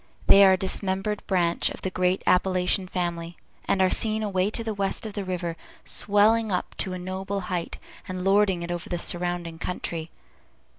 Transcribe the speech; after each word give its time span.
They 0.25 0.43
are 0.43 0.53
a 0.53 0.57
dismembered 0.57 1.21
branch 1.27 1.69
of 1.69 1.83
the 1.83 1.91
great 1.91 2.23
Appalachian 2.25 2.87
family, 2.87 3.37
and 3.65 3.83
are 3.83 3.89
seen 3.91 4.23
away 4.23 4.49
to 4.49 4.63
the 4.63 4.73
west 4.73 5.05
of 5.05 5.13
the 5.13 5.23
river, 5.23 5.55
swelling 5.85 6.51
up 6.51 6.73
to 6.77 6.93
a 6.93 6.97
noble 6.97 7.41
height, 7.53 7.77
and 8.07 8.23
lording 8.23 8.63
it 8.63 8.71
over 8.71 8.89
the 8.89 8.97
surrounding 8.97 9.59
country. 9.59 10.09